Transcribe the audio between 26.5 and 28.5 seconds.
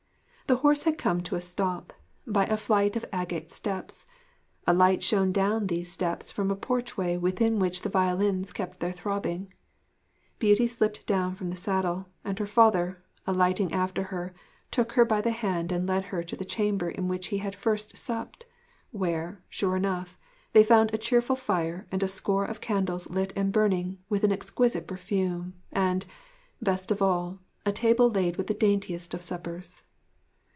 best of all a table laid with